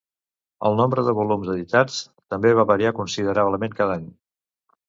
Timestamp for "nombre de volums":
0.79-1.51